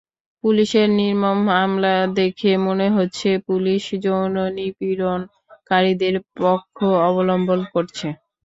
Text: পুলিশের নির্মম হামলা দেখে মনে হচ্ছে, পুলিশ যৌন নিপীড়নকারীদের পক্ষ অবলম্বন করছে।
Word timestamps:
পুলিশের 0.43 0.87
নির্মম 0.99 1.39
হামলা 1.51 1.89
দেখে 2.15 2.51
মনে 2.65 2.87
হচ্ছে, 2.89 3.29
পুলিশ 3.47 3.83
যৌন 4.03 4.25
নিপীড়নকারীদের 4.57 6.13
পক্ষ 6.37 6.77
অবলম্বন 7.07 7.59
করছে। 7.73 8.07